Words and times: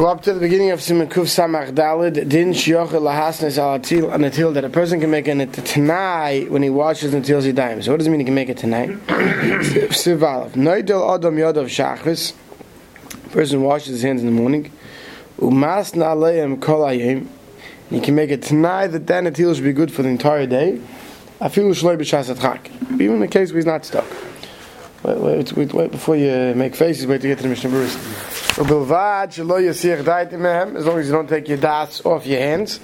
Well, 0.00 0.10
up 0.10 0.22
to 0.22 0.32
the 0.32 0.38
beginning 0.38 0.70
of 0.70 0.78
Siman 0.78 1.08
Kuf 1.10 1.24
Samach 1.24 1.72
Dalid, 1.72 2.28
din 2.28 2.52
shiochel 2.52 3.02
lahasnes 3.02 3.58
al 3.58 3.80
atil 3.80 4.14
an 4.14 4.20
atil 4.20 4.54
that 4.54 4.64
a 4.64 4.68
person 4.68 5.00
can 5.00 5.10
make 5.10 5.26
an 5.26 5.40
tanai 5.50 6.48
when 6.48 6.62
he 6.62 6.70
washes 6.70 7.14
until 7.14 7.40
he 7.42 7.50
dimes. 7.50 7.86
So 7.86 7.90
what 7.90 7.96
does 7.96 8.06
it 8.06 8.10
mean 8.10 8.20
he 8.20 8.24
can 8.24 8.36
make 8.36 8.48
it 8.48 8.58
tnai? 8.58 8.96
Sivalav. 9.88 10.52
Noidel 10.52 11.16
adam 11.16 11.34
yadav 11.34 11.64
shachris. 11.64 12.32
Person 13.32 13.62
washes 13.62 13.88
his 13.88 14.02
hands 14.02 14.20
in 14.20 14.26
the 14.26 14.32
morning. 14.32 14.70
Umas 15.40 15.94
na'aleim 15.94 16.62
kol 16.62 16.82
hayim. 16.82 17.26
He 17.90 17.98
can 17.98 18.14
make 18.14 18.30
it 18.30 18.42
tnai 18.42 18.92
that 18.92 19.08
then 19.08 19.24
atil 19.24 19.52
should 19.52 19.64
be 19.64 19.72
good 19.72 19.92
for 19.92 20.04
the 20.04 20.10
entire 20.10 20.46
day. 20.46 20.80
Afilu 21.40 21.74
shloi 21.74 21.98
b'shas 21.98 22.32
atchak. 22.32 22.70
Even 23.00 23.14
in 23.14 23.20
the 23.22 23.26
case 23.26 23.50
where 23.50 23.58
he's 23.58 23.66
not 23.66 23.84
stuck. 23.84 24.06
Wait, 25.02 25.18
wait, 25.18 25.52
wait, 25.54 25.74
wait, 25.74 25.90
before 25.90 26.14
you 26.14 26.54
make 26.54 26.76
faces, 26.76 27.04
wait 27.08 27.20
to 27.20 27.26
get 27.26 27.38
to 27.38 27.42
the 27.42 27.48
Mishnah 27.48 27.70
Berurah. 27.70 28.37
As 28.60 28.68
long 28.68 29.62
as 29.68 31.06
you 31.06 31.12
don't 31.12 31.28
take 31.28 31.46
your 31.48 31.58
das 31.58 32.04
off 32.04 32.26
your 32.26 32.40
hands, 32.40 32.80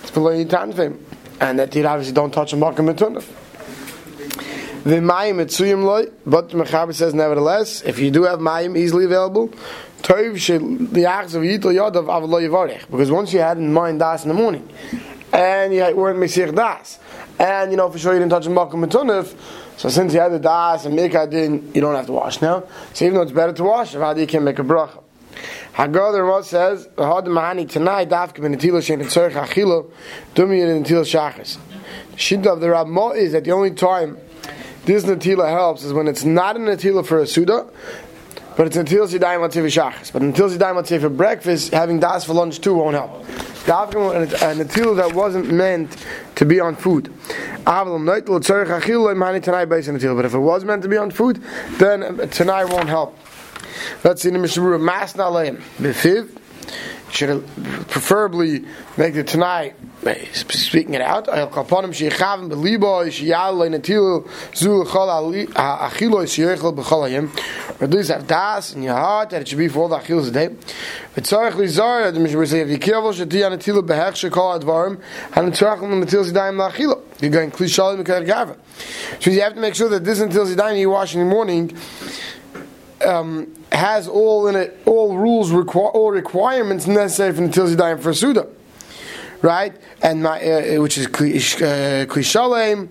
it's 0.00 0.10
below 0.10 0.30
your 0.30 0.46
tanvim. 0.46 0.98
And 1.38 1.58
that 1.58 1.74
you 1.74 1.86
obviously 1.86 2.14
don't 2.14 2.32
touch 2.32 2.54
a 2.54 2.56
makam 2.56 2.88
metunaf. 2.90 3.24
V'mayim 4.84 5.36
etzuyim 5.44 5.84
loy, 5.84 6.06
but 6.24 6.48
Mechaber 6.48 6.94
says 6.94 7.12
nevertheless, 7.12 7.82
if 7.82 7.98
you 7.98 8.10
do 8.10 8.22
have 8.22 8.38
mayim 8.38 8.74
easily 8.78 9.04
available, 9.04 9.50
tov 10.00 10.38
shel 10.38 10.60
liachs 10.60 11.34
of 11.34 11.42
yitol 11.42 11.74
yodav 11.74 12.06
avlo 12.06 12.40
yivarech, 12.40 12.90
because 12.90 13.10
once 13.10 13.32
you 13.34 13.40
had 13.40 13.58
in 13.58 13.70
mind 13.70 13.98
das 13.98 14.22
in 14.24 14.28
the 14.28 14.34
morning, 14.34 14.66
and 15.32 15.74
you 15.74 15.82
weren't 15.94 16.18
mesir 16.18 16.54
das, 16.54 16.98
and 17.38 17.70
you 17.70 17.76
know 17.76 17.90
for 17.90 17.98
sure 17.98 18.14
you 18.14 18.18
didn't 18.18 18.30
touch 18.30 18.46
a 18.46 18.48
makam 18.48 18.82
metunaf, 18.82 19.34
so 19.76 19.90
since 19.90 20.14
you 20.14 20.20
had 20.20 20.32
the 20.32 20.38
das 20.38 20.86
and 20.86 20.98
mikadin, 20.98 21.74
you 21.74 21.82
don't 21.82 21.94
have 21.94 22.06
to 22.06 22.12
wash 22.12 22.40
now. 22.40 22.64
So 22.94 23.04
even 23.04 23.16
though 23.16 23.22
it's 23.22 23.32
better 23.32 23.52
to 23.52 23.64
wash, 23.64 23.94
if 23.94 24.18
you 24.18 24.26
can 24.26 24.42
make 24.42 24.58
a 24.58 24.62
bracha. 24.62 25.02
Haggadah 25.74 26.20
Ramah 26.20 26.42
says, 26.42 26.88
"Had 26.96 27.26
mahani 27.26 27.66
tnai 27.66 28.08
dafke 28.08 28.40
ben 28.40 28.56
netila 28.56 28.80
shein 28.80 29.00
tzorich 29.00 29.32
achilo 29.32 29.90
dumi 30.34 30.60
in 30.60 30.82
netila 30.82 31.02
shachas." 31.02 31.58
The 32.12 32.16
shidduch 32.16 32.54
of 32.54 32.60
the 32.60 32.70
Ramah 32.70 33.10
is 33.10 33.32
that 33.32 33.44
the 33.44 33.52
only 33.52 33.70
time 33.70 34.16
this 34.86 35.04
netila 35.04 35.48
helps 35.48 35.84
is 35.84 35.92
when 35.92 36.08
it's 36.08 36.24
not 36.24 36.56
a 36.56 36.58
netila 36.58 37.06
for 37.06 37.20
a 37.20 37.26
suda, 37.26 37.66
but 38.56 38.66
it's 38.66 38.76
until 38.76 39.06
zidayim 39.06 39.48
lativ 39.48 39.66
shachas. 39.66 40.10
But 40.12 40.22
until 40.22 40.48
zidayim 40.48 40.82
lativ 40.82 41.02
for 41.02 41.10
breakfast, 41.10 41.72
having 41.72 42.00
das 42.00 42.24
for 42.24 42.32
lunch 42.32 42.60
too 42.60 42.74
won't 42.74 42.96
help. 42.96 43.24
Dafke 43.66 43.94
a 43.94 44.54
netila 44.54 44.96
that 44.96 45.14
wasn't 45.14 45.52
meant 45.52 45.96
to 46.36 46.44
be 46.44 46.58
on 46.58 46.74
food. 46.74 47.12
But 47.64 47.86
if 47.86 47.92
it 50.34 50.38
was 50.38 50.64
meant 50.64 50.82
to 50.82 50.88
be 50.88 50.96
on 50.96 51.10
food, 51.10 51.42
then 51.78 52.00
tnai 52.00 52.70
won't 52.70 52.88
help. 52.88 53.16
Let's 54.04 54.22
see 54.22 54.30
the 54.30 54.38
Mishnah 54.38 54.78
Mas 54.78 55.14
Naleim. 55.14 55.60
Befiv. 55.78 56.30
Should 57.10 57.46
preferably 57.88 58.66
make 58.98 59.14
it 59.16 59.28
tnai 59.28 59.72
speaking 60.34 60.92
it 60.92 61.00
out. 61.00 61.26
Al 61.26 61.48
kaponim 61.48 61.88
sheychavim 61.88 62.50
belibo 62.50 63.06
sheyal 63.08 63.54
le'natilu 63.54 64.28
zu 64.54 64.84
chol 64.84 65.46
achilo 65.54 66.24
sheyechel 66.26 66.76
b'cholayim. 66.76 67.80
Or 67.80 67.84
at 67.84 67.90
least 67.90 68.10
have 68.10 68.26
das 68.26 68.74
in 68.74 68.82
your 68.82 68.92
heart 68.92 69.30
that 69.30 69.40
it 69.40 69.48
should 69.48 69.56
be 69.56 69.68
for 69.68 69.84
all 69.84 69.88
the 69.88 69.96
achilos 69.96 70.30
day. 70.30 70.48
But 71.14 71.24
tzarech 71.24 71.52
lizar, 71.52 72.12
the 72.12 72.20
Mishnah 72.20 72.46
say, 72.46 72.60
if 72.60 72.68
you 72.68 72.78
careful 72.78 73.12
sheti 73.12 73.40
anatilu 73.40 73.80
behech 73.80 74.30
shekol 74.30 74.60
advarim, 74.60 75.00
and 75.34 75.54
tzarech 75.54 75.80
l'natilu 75.80 76.30
zidayim 76.30 76.58
la'achilo. 76.58 77.00
You're 77.22 77.30
going 77.30 77.50
klishalim 77.50 78.04
k'er 78.04 78.26
gava. 78.26 78.58
So 79.22 79.30
you 79.30 79.40
have 79.40 79.54
to 79.54 79.60
make 79.60 79.74
sure 79.74 79.88
that 79.88 80.04
this 80.04 80.20
until 80.20 80.44
zidayim 80.44 80.78
you 80.78 80.90
wash 80.90 81.14
in 81.14 81.20
the 81.20 81.26
morning 81.26 81.74
um, 83.08 83.52
has 83.72 84.06
all 84.06 84.46
in 84.46 84.54
it, 84.56 84.78
all 84.86 85.16
rules, 85.16 85.50
requ- 85.50 85.94
all 85.94 86.10
requirements 86.12 86.86
necessary 86.86 87.32
for 87.32 87.42
until 87.42 87.74
dying 87.74 87.98
for 87.98 88.12
Suda, 88.14 88.46
right? 89.42 89.74
And 90.02 90.22
my, 90.22 90.40
uh, 90.40 90.82
which 90.82 90.98
is 90.98 91.06
klishalem. 91.06 92.88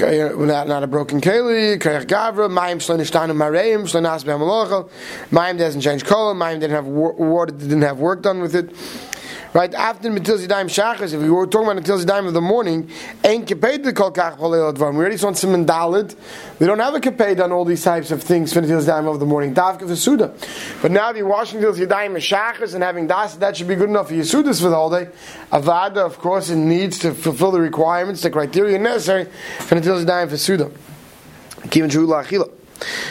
Uh, 0.00 0.44
not, 0.44 0.68
not 0.68 0.84
a 0.84 0.86
broken 0.86 1.20
keli, 1.20 1.76
kayach 1.76 2.06
gavra, 2.06 2.48
mayim 2.48 2.76
shlenishtanu 2.76 3.32
mareim, 3.32 3.82
shlenas 3.82 4.24
be'amalocha, 4.24 4.88
mayim 5.32 5.58
doesn't 5.58 5.80
change 5.80 6.04
color, 6.04 6.34
mayim 6.34 6.60
didn't 6.60 6.76
have 6.76 6.86
water, 6.86 7.52
didn't 7.52 7.82
have 7.82 7.98
work 7.98 8.22
done 8.22 8.40
with 8.40 8.54
it. 8.54 8.70
Right 9.58 9.74
after 9.74 10.08
the 10.08 10.20
Matil 10.20 10.38
Zidaim 10.38 10.66
Shachas, 10.66 11.12
if 11.12 11.20
we 11.20 11.28
were 11.28 11.44
talking 11.44 11.68
about 11.68 11.82
Matil 11.82 12.00
Zidaim 12.00 12.28
of 12.28 12.32
the 12.32 12.40
morning, 12.40 12.88
ain't 13.24 13.48
Kaped 13.48 13.82
the 13.82 13.92
Kol 13.92 14.12
Kach 14.12 14.38
Cholel 14.38 14.72
Advarim. 14.72 14.92
We 14.92 15.00
already 15.00 15.16
saw 15.16 15.32
Siman 15.32 15.66
Dalit. 15.66 16.14
We 16.60 16.66
don't 16.68 16.78
have 16.78 16.94
a 16.94 17.00
Kaped 17.00 17.42
on 17.42 17.50
all 17.50 17.64
these 17.64 17.82
types 17.82 18.12
of 18.12 18.22
things 18.22 18.52
for 18.52 18.62
Matil 18.62 18.80
Zidaim 18.80 19.12
of 19.12 19.18
the 19.18 19.26
morning. 19.26 19.52
Davka 19.56 19.88
for. 19.88 20.80
But 20.80 20.92
now 20.92 21.10
you're 21.10 21.26
washing 21.26 21.60
Matil 21.60 21.74
Zidaim 21.74 22.14
Shachas 22.18 22.74
and 22.74 22.84
having 22.84 23.08
Das, 23.08 23.34
that 23.34 23.56
should 23.56 23.66
be 23.66 23.74
good 23.74 23.90
enough 23.90 24.06
for 24.06 24.14
your 24.14 24.22
Sudas 24.22 24.62
for 24.62 24.68
the 24.68 24.76
whole 24.76 24.90
day. 24.90 25.08
Avada, 25.50 26.06
of 26.06 26.18
course, 26.18 26.50
it 26.50 26.56
needs 26.56 27.00
to 27.00 27.12
fulfill 27.12 27.50
the 27.50 27.60
requirements, 27.60 28.22
the 28.22 28.30
criteria 28.30 28.78
necessary 28.78 29.24
for 29.24 29.74
Matil 29.74 30.04
Zidaim 30.04 30.30
for 30.30 30.36
Suda. 30.36 30.70
Kivin 31.62 31.90
Shula 31.90 32.24
Achila. 32.24 32.48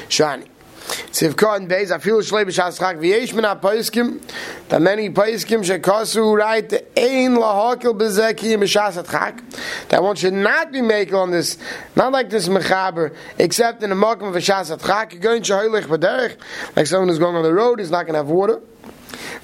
Shani. 0.08 0.48
Sivka 0.88 1.58
and 1.58 1.70
Beis 1.70 1.90
afilu 1.90 2.22
shlei 2.22 2.46
b'shas 2.46 2.80
chak 2.80 2.98
v'yesh 2.98 3.34
min 3.34 3.44
ha-poiskim 3.44 4.22
the 4.70 4.80
many 4.80 5.10
poiskim 5.10 5.62
shekasu 5.64 6.38
right 6.38 6.72
ein 6.96 7.36
lahakil 7.36 7.98
b'zeki 7.98 8.56
b'shas 8.58 9.06
chak 9.10 9.44
that 9.90 10.02
one 10.02 10.16
should 10.16 10.34
not 10.34 10.72
be 10.72 10.82
making 10.82 11.16
on 11.16 11.32
this 11.32 11.58
not 11.96 12.14
like 12.14 12.30
this 12.30 12.48
mechaber 12.48 13.14
except 13.38 13.84
in 13.84 13.90
the 13.90 13.96
makom 13.96 14.30
of 14.30 14.36
b'shas 14.36 14.86
chak 14.86 15.12
you're 15.12 15.22
going 15.22 15.42
to 15.42 15.54
hoilich 15.54 15.84
b'derech 15.84 16.38
like 16.76 16.88
someone 16.88 17.10
who's 17.10 17.20
going 17.20 17.36
on 17.36 17.44
the 17.44 17.54
road 17.54 17.80
he's 17.80 17.92
not 17.92 18.04
going 18.04 18.14
to 18.14 18.20
have 18.20 18.30
water 18.30 18.62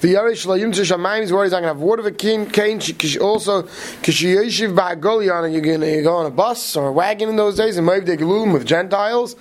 the 0.00 0.14
Yarish 0.14 0.46
Layim 0.46 0.72
Shamayim 0.72 1.22
is 1.22 1.32
where 1.32 1.44
he's 1.44 1.52
not 1.52 1.60
going 1.60 1.74
to 1.74 1.74
have 1.74 1.80
water 1.80 2.10
king, 2.10 2.46
cane, 2.46 2.78
also, 3.20 3.62
Kishiyeshiv 3.62 4.74
Ba'agolion, 4.74 5.52
you're 5.52 5.60
going 5.62 5.80
to 5.80 6.02
go 6.02 6.16
on 6.16 6.26
a 6.26 6.30
bus 6.30 6.76
or 6.76 6.88
a 6.88 6.92
wagon 6.92 7.28
in 7.30 7.36
those 7.36 7.56
days, 7.56 7.78
and 7.78 7.86
with 7.86 8.66
Gentiles. 8.66 9.34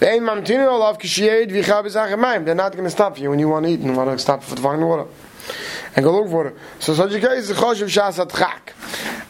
The 0.00 0.06
Kishiyed 0.06 1.50
Vichab 1.50 1.86
Zachamayim. 1.86 2.44
They're 2.44 2.54
not 2.54 2.72
going 2.72 2.84
to 2.84 2.90
stop 2.90 3.18
you 3.18 3.30
when 3.30 3.38
you 3.38 3.48
want 3.48 3.66
to 3.66 3.72
eat 3.72 3.80
and 3.80 3.96
want 3.96 4.10
to 4.10 4.18
stop 4.18 4.42
for 4.42 4.54
the 4.54 4.62
water. 4.62 5.06
And 5.94 6.04
go 6.04 6.20
look 6.20 6.30
for 6.30 6.48
it. 6.48 6.56
So 6.78 6.94
such 6.94 7.12
a 7.12 7.20
case, 7.20 7.48
the 7.48 7.54
Choshev 7.54 7.86
Shas 7.86 8.24
Atchak. 8.24 8.72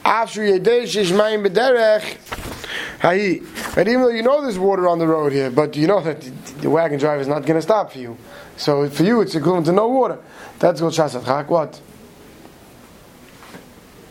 After 0.05 0.41
Yedei 0.41 0.83
Shishmayim 0.83 1.47
B'derech, 1.47 2.17
Hayi. 3.01 3.77
And 3.77 3.89
even 3.89 4.03
though 4.03 4.09
you 4.09 4.23
know 4.23 4.43
there's 4.43 4.59
water 4.59 4.89
on 4.89 4.99
the 4.99 5.07
road 5.07 5.33
here, 5.33 5.51
but 5.51 5.77
you 5.77 5.87
know 5.87 6.01
that 6.01 6.23
the 6.67 6.71
wagon 6.71 6.99
driver 6.99 7.21
is 7.21 7.29
not 7.29 7.47
going 7.47 7.55
to 7.55 7.63
stop 7.63 7.93
for 7.93 8.01
you. 8.01 8.17
So 8.57 8.91
for 8.91 9.05
you, 9.05 9.21
it's 9.21 9.37
equivalent 9.37 9.67
to 9.67 9.73
no 9.73 9.87
water. 9.87 10.19
That's 10.59 10.81
what 10.81 10.95
Shasat 10.95 11.21
Atchak. 11.21 11.47
What? 11.47 11.81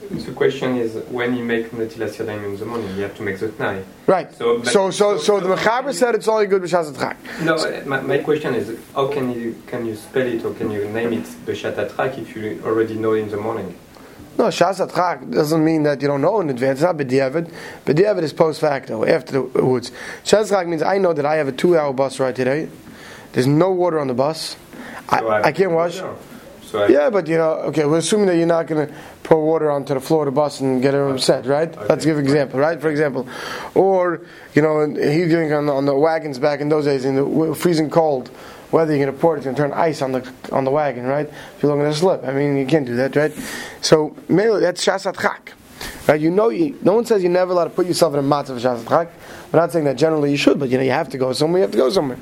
The 0.10 0.32
question 0.32 0.78
is 0.78 0.96
when 1.10 1.36
you 1.36 1.44
make 1.44 1.72
Netilas 1.72 2.16
Yadayim 2.16 2.46
in 2.46 2.58
the 2.58 2.66
morning, 2.66 2.96
you 2.96 3.02
have 3.02 3.14
to 3.18 3.24
make 3.24 3.40
the 3.40 3.50
Tnai. 3.50 3.84
Right. 4.08 4.34
So, 4.34 4.64
so, 4.64 4.90
so, 4.90 5.18
so 5.18 5.42
the 5.42 5.54
Mechaber 5.54 5.94
said 5.94 6.16
it's 6.16 6.30
only 6.30 6.46
good 6.46 6.62
b'Shas 6.62 6.94
Atchak. 6.94 7.18
No, 7.44 7.56
uh, 7.56 7.84
my, 7.86 8.00
my 8.00 8.20
question 8.20 8.56
is 8.56 8.80
how 8.94 9.08
can 9.10 9.34
you 9.34 9.62
can 9.68 9.86
you 9.86 9.98
spell 9.98 10.26
it 10.26 10.46
or 10.46 10.54
can 10.54 10.72
you 10.72 10.88
name 10.88 11.12
it 11.12 11.26
b'Shat 11.46 11.76
Atchak 11.76 12.18
if 12.18 12.38
you 12.38 12.62
already 12.64 12.96
know 12.96 13.16
in 13.16 13.30
the 13.30 13.38
morning? 13.38 13.76
No, 14.38 14.46
Shas 14.46 14.86
Atchak 14.86 15.32
doesn't 15.32 15.64
mean 15.64 15.84
that 15.84 16.02
you 16.02 16.08
don't 16.08 16.22
know 16.22 16.42
in 16.42 16.50
advance. 16.50 16.80
It's 16.80 16.84
not 16.84 16.98
B'diavad. 16.98 17.52
B'diavad 17.86 18.22
is 18.24 18.34
post 18.34 18.60
facto, 18.60 19.06
after 19.06 19.34
the 19.34 19.64
woods. 19.64 19.92
Shas 20.24 20.52
Atchak 20.52 20.68
means 20.68 20.82
I 20.82 20.98
know 20.98 21.14
that 21.14 21.26
I 21.26 21.36
have 21.36 21.48
a 21.48 21.54
two 21.54 21.78
hour 21.78 21.94
bus 21.94 22.20
ride 22.20 22.36
today. 22.36 22.68
There's 23.32 23.48
no 23.48 23.72
water 23.72 24.00
on 24.00 24.08
the 24.08 24.14
bus. 24.14 24.58
I, 25.08 25.20
so 25.20 25.28
I, 25.28 25.44
I 25.44 25.52
can't 25.52 25.72
wash. 25.72 26.02
So 26.66 26.88
yeah, 26.88 27.10
but 27.10 27.28
you 27.28 27.38
know, 27.38 27.52
okay, 27.70 27.86
we're 27.86 28.00
assuming 28.00 28.26
that 28.28 28.38
you're 28.38 28.48
not 28.48 28.68
going 28.68 28.88
to 28.88 28.94
pour 29.24 29.46
water 29.46 29.72
onto 29.72 29.94
the 29.94 30.00
floor 30.02 30.28
of 30.28 30.34
the 30.34 30.36
bus 30.36 30.60
and 30.60 30.82
get 30.82 30.94
upset, 30.94 31.46
right? 31.46 31.70
Okay. 31.70 31.86
Let's 31.88 32.06
give 32.06 32.18
an 32.18 32.24
example, 32.24 32.60
right? 32.60 32.82
For 32.82 32.90
example, 32.90 33.28
or 33.76 34.22
you 34.54 34.62
know, 34.62 34.86
he's 34.86 35.30
doing 35.30 35.54
on 35.54 35.68
the, 35.68 35.74
on 35.74 35.86
the 35.86 35.96
wagons 35.96 36.40
back 36.40 36.60
in 36.60 36.70
those 36.70 36.86
days 36.86 37.06
in 37.06 37.16
the 37.16 37.56
freezing 37.56 37.90
cold. 37.90 38.30
Whether 38.76 38.94
you're 38.94 39.06
going 39.06 39.16
to 39.16 39.22
pour 39.22 39.36
it, 39.36 39.38
it's 39.38 39.46
going 39.46 39.56
to 39.56 39.62
turn 39.62 39.72
ice 39.72 40.02
on 40.02 40.12
the 40.12 40.34
on 40.52 40.66
the 40.66 40.70
wagon, 40.70 41.06
right? 41.06 41.30
If 41.30 41.64
you're 41.64 41.74
going 41.74 41.90
to 41.90 41.98
slip, 41.98 42.26
I 42.26 42.34
mean, 42.34 42.58
you 42.58 42.66
can't 42.66 42.86
do 42.86 42.98
that, 42.98 43.16
right? 43.16 43.32
So, 43.80 44.14
mainly 44.28 44.60
that's 44.60 44.86
shasat 44.86 45.18
chak. 45.18 45.54
Right? 46.10 46.20
You 46.20 46.30
know, 46.30 46.50
you, 46.50 46.78
no 46.82 46.92
one 46.92 47.06
says 47.06 47.24
you're 47.24 47.32
never 47.32 47.54
allowed 47.54 47.64
to 47.64 47.70
put 47.70 47.88
yourself 47.88 48.14
in 48.16 48.20
a 48.20 48.22
matzah 48.22 48.50
of 48.50 48.58
shasat 48.58 48.90
chak. 48.90 49.14
We're 49.54 49.62
not 49.62 49.72
saying 49.72 49.86
that 49.86 49.96
generally 49.96 50.32
you 50.32 50.36
should, 50.36 50.60
but 50.60 50.68
you 50.68 50.78
know, 50.78 50.84
you 50.84 50.92
have 50.92 51.08
to 51.08 51.18
go 51.18 51.32
somewhere. 51.32 51.60
You 51.60 51.62
have 51.62 51.72
to 51.72 51.78
go 51.78 51.90
somewhere. 51.90 52.18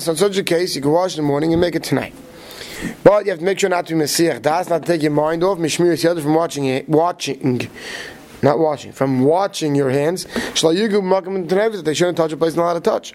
So 0.00 0.10
in 0.10 0.16
such 0.16 0.38
a 0.38 0.42
case, 0.42 0.74
you 0.74 0.80
can 0.80 0.90
wash 0.90 1.18
in 1.18 1.22
the 1.22 1.28
morning 1.28 1.52
and 1.52 1.60
make 1.60 1.74
it 1.74 1.82
tnai. 1.82 2.14
But 3.04 3.26
you 3.26 3.30
have 3.30 3.40
to 3.40 3.44
make 3.44 3.58
sure 3.58 3.68
not 3.68 3.86
to 3.88 3.92
be 3.92 3.98
Messiah. 3.98 4.40
That's 4.40 4.70
not 4.70 4.80
to 4.80 4.86
take 4.86 5.02
your 5.02 5.10
mind 5.10 5.44
off. 5.44 5.58
Mishmir 5.58 5.92
is 5.92 6.02
from 6.22 6.34
watching 6.34 6.82
watching, 6.88 7.68
not 8.42 8.58
watching, 8.58 8.92
from 8.92 9.20
watching 9.20 9.74
your 9.74 9.90
hands. 9.90 10.24
They 10.24 11.94
shouldn't 11.94 12.16
touch 12.16 12.32
a 12.32 12.38
place 12.38 12.56
not 12.56 12.62
allowed 12.62 12.72
to 12.72 12.80
touch. 12.80 13.12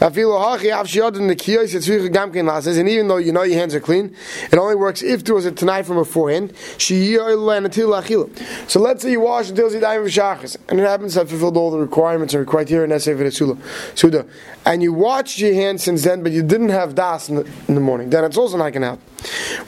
And 0.00 0.16
even 2.88 3.08
though 3.08 3.16
you 3.16 3.32
know 3.32 3.42
your 3.42 3.58
hands 3.58 3.74
are 3.74 3.80
clean, 3.80 4.16
it 4.50 4.58
only 4.58 4.74
works 4.74 5.02
if 5.02 5.24
there 5.24 5.34
was 5.34 5.44
a 5.44 5.52
tnai 5.52 5.84
from 5.84 5.96
beforehand. 5.96 6.54
So 8.68 8.80
let's 8.80 9.02
say 9.02 9.10
you 9.10 9.20
wash 9.20 9.50
until 9.50 9.68
Zidayim 9.70 10.04
V'Shachas, 10.04 10.56
and 10.68 10.80
it 10.80 10.84
happens 10.84 11.12
to 11.14 11.20
have 11.20 11.28
fulfilled 11.28 11.56
all 11.56 11.70
the 11.70 11.78
requirements 11.78 12.34
or 12.34 12.44
criteria 12.44 12.86
necessary 12.86 13.18
for 13.18 13.24
the 13.24 13.30
Suda. 13.94 14.26
And 14.64 14.82
you 14.82 14.92
watched 14.92 15.38
your 15.38 15.54
hands 15.54 15.82
since 15.82 16.04
then, 16.04 16.22
but 16.22 16.32
you 16.32 16.42
didn't 16.42 16.70
have 16.70 16.94
Das 16.94 17.28
in 17.28 17.36
the, 17.36 17.46
in 17.68 17.74
the 17.74 17.80
morning. 17.80 18.10
Then 18.10 18.24
it's 18.24 18.36
also 18.36 18.56
not 18.56 18.72
going 18.72 18.82
to 18.82 18.88
help. 18.88 19.00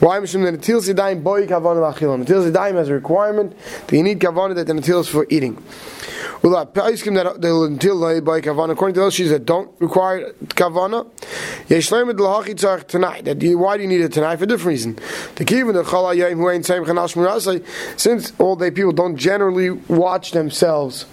Why? 0.00 0.18
Because 0.18 0.32
the 0.32 0.38
Natil 0.38 0.80
Zidayim 0.80 1.22
Boy 1.22 1.46
Kavanah 1.46 1.94
Achilah. 1.94 2.24
Natil 2.24 2.50
Zidayim 2.50 2.74
has 2.74 2.88
a 2.88 2.94
requirement 2.94 3.54
that 3.86 3.96
you 3.96 4.02
need 4.02 4.18
Kavanah 4.20 4.54
that 4.54 4.66
the 4.66 4.72
Natil 4.72 5.00
is 5.00 5.08
for 5.08 5.26
eating. 5.28 5.62
According 6.44 6.64
to 8.94 9.00
those 9.00 9.14
she's 9.14 9.30
that 9.30 9.44
don't 9.44 9.71
require 9.78 10.32
kavana. 10.48 11.06
Tnai. 11.68 13.24
That 13.24 13.42
you, 13.42 13.58
why 13.58 13.76
do 13.76 13.82
you 13.82 13.88
need 13.88 14.00
it 14.00 14.12
tnai 14.12 14.38
for 14.38 14.44
a 14.44 14.46
different 14.46 14.66
reason? 14.66 14.98
Since 17.96 18.32
all 18.38 18.56
day 18.56 18.70
people 18.70 18.92
don't 18.92 19.16
generally 19.16 19.70
watch 19.70 20.32
themselves 20.32 21.06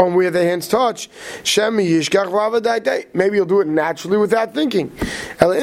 on 0.00 0.14
where 0.14 0.30
their 0.30 0.44
hands 0.44 0.66
touch. 0.66 1.10
Maybe 1.44 3.36
you'll 3.36 3.44
do 3.44 3.60
it 3.60 3.66
naturally 3.66 4.16
without 4.16 4.54
thinking. 4.54 4.90
But 5.38 5.58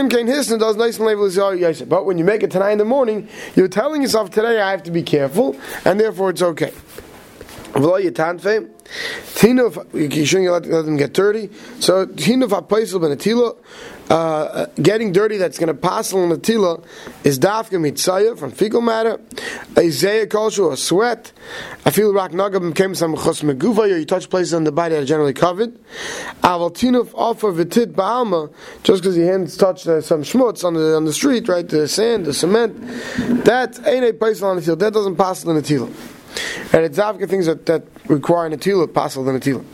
when 2.06 2.18
you 2.18 2.24
make 2.24 2.44
it 2.44 2.52
tnai 2.52 2.72
in 2.72 2.78
the 2.78 2.86
morning, 2.86 3.28
you're 3.56 3.68
telling 3.68 4.02
yourself 4.04 4.30
today 4.30 4.62
I 4.62 4.72
have 4.72 4.84
to 4.84 4.92
be 4.92 5.02
careful, 5.02 5.58
and 5.86 6.00
therefore 6.00 6.30
it's 6.30 6.42
okay. 6.44 6.72
Tinuf, 9.36 9.94
you 9.94 10.26
shouldn't 10.26 10.52
let, 10.52 10.66
let 10.66 10.86
them 10.86 10.98
get 10.98 11.14
dirty. 11.14 11.50
So 11.80 12.06
tinuf 12.08 12.50
apaisel 12.50 13.00
benatila, 13.00 13.56
uh, 14.10 14.68
getting 14.82 15.12
dirty 15.12 15.38
that's 15.38 15.60
going 15.60 15.68
to 15.68 15.74
pass 15.74 16.14
on 16.14 16.30
the 16.30 16.38
tila 16.38 16.84
is 17.24 17.38
dafka 17.38 17.72
mitzaya 17.72 18.38
from 18.38 18.52
fecal 18.52 18.82
matter. 18.82 19.20
Isaiah 19.78 20.26
koshu 20.26 20.72
a 20.72 20.78
sweat. 20.78 21.34
I 21.86 21.92
feel 21.92 22.14
rock 22.14 22.32
nagab 22.32 22.74
came 22.76 22.96
some 22.96 23.16
chos 23.16 23.42
meguva. 23.42 23.88
You 23.88 24.06
touch 24.06 24.30
places 24.30 24.54
on 24.54 24.64
the 24.64 24.72
body 24.72 24.96
that 24.96 25.02
are 25.04 25.06
generally 25.06 25.34
covered. 25.34 25.78
Aval 26.42 26.74
tinuf 26.74 27.12
offer 27.14 27.52
vitit 27.52 27.88
ba'alma 27.88 28.52
just 28.84 29.04
because 29.04 29.18
your 29.18 29.30
hands 29.30 29.58
touch 29.58 29.88
uh, 29.88 30.02
some 30.02 30.24
schmutz 30.24 30.64
on 30.64 30.74
the 30.74 30.96
on 30.96 31.06
the 31.06 31.14
street, 31.14 31.48
right? 31.50 31.68
The 31.68 31.88
sand, 31.88 32.26
the 32.26 32.34
cement. 32.34 32.76
That 33.44 33.86
ain't 33.86 34.06
a 34.06 34.14
place 34.14 34.42
on 34.42 34.56
the 34.56 34.62
tila. 34.62 34.80
That 34.80 34.94
doesn't 34.94 35.18
pass 35.18 35.46
on 35.46 35.56
the 35.56 35.62
tila. 35.62 35.94
And 36.74 36.86
it's 36.86 36.98
Zavka 36.98 37.30
things 37.30 37.46
that, 37.46 37.66
that 37.66 37.84
require 38.08 38.50
Natila, 38.50 38.94
possible 38.94 39.26
than 39.26 39.40
Natila. 39.40 39.66